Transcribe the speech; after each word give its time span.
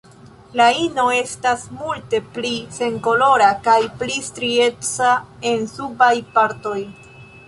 La 0.59 0.65
ino 0.83 1.03
estas 1.15 1.65
multe 1.81 2.21
pli 2.37 2.53
senkolora 2.77 3.49
kaj 3.67 3.75
pli 3.99 4.15
strieca 4.29 5.11
en 5.51 5.69
subaj 5.75 6.11
partoj. 6.39 6.79